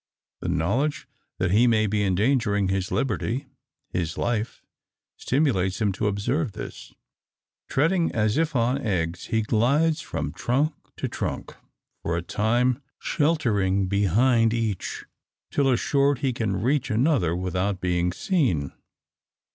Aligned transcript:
The 0.39 0.49
knowledge 0.49 1.07
that 1.37 1.51
he 1.51 1.67
may 1.67 1.85
be 1.85 2.03
endangering 2.03 2.69
his 2.69 2.91
liberty 2.91 3.45
his 3.91 4.17
life 4.17 4.63
stimulates 5.15 5.79
him 5.79 5.91
to 5.91 6.07
observe 6.07 6.53
this. 6.53 6.91
Treading 7.69 8.11
as 8.11 8.35
if 8.35 8.55
on 8.55 8.79
eggs, 8.79 9.25
he 9.27 9.43
glides 9.43 10.01
from 10.01 10.31
trunk 10.31 10.73
to 10.97 11.07
trunk; 11.07 11.53
for 12.01 12.17
a 12.17 12.23
time 12.23 12.81
sheltering 12.97 13.85
behind 13.85 14.55
each, 14.55 15.05
till 15.51 15.69
assured 15.71 16.17
he 16.17 16.33
can 16.33 16.55
reach 16.59 16.89
another 16.89 17.35
without 17.35 17.79
being 17.79 18.11
seen. 18.11 18.71